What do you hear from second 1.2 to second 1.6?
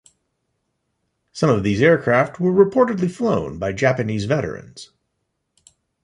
Some